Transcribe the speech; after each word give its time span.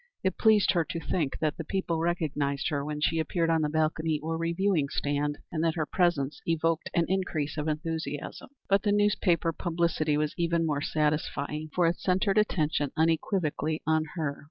It 0.23 0.39
pleased 0.39 0.71
her 0.71 0.83
to 0.83 0.99
think 0.99 1.37
that 1.41 1.57
the 1.57 1.63
people 1.63 1.99
recognized 1.99 2.69
her 2.69 2.83
when 2.83 3.01
she 3.01 3.19
appeared 3.19 3.51
on 3.51 3.61
the 3.61 3.69
balcony 3.69 4.19
or 4.19 4.35
reviewing 4.35 4.89
stand, 4.89 5.37
and 5.51 5.63
that 5.63 5.75
her 5.75 5.85
presence 5.85 6.41
evoked 6.47 6.89
an 6.95 7.05
increase 7.07 7.55
of 7.55 7.67
enthusiasm. 7.67 8.49
But 8.67 8.81
the 8.81 8.91
newspaper 8.91 9.53
publicity 9.53 10.17
was 10.17 10.33
even 10.39 10.65
more 10.65 10.81
satisfying, 10.81 11.69
for 11.75 11.85
it 11.85 11.99
centred 11.99 12.39
attention 12.39 12.91
unequivocally 12.97 13.83
on 13.85 14.05
her. 14.15 14.39